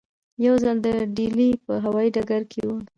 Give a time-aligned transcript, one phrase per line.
[0.45, 2.77] یو ځل د ډیلي په هوایي ډګر کې وو.